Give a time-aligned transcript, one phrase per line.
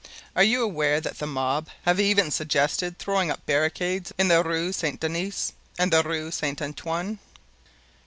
[0.35, 4.73] Are you aware that the mob have even suggested throwing up barricades in the Rue
[4.73, 7.19] Saint Denis and the Rue Saint Antoine?"